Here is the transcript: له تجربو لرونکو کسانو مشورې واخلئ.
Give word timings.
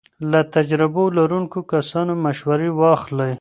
له 0.31 0.39
تجربو 0.55 1.03
لرونکو 1.17 1.59
کسانو 1.71 2.13
مشورې 2.25 2.69
واخلئ. 2.79 3.29